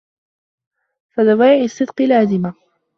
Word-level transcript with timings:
فَدَوَاعِي 1.15 1.63
الصِّدْقِ 1.65 2.01
لَازِمَةٌ 2.01 2.53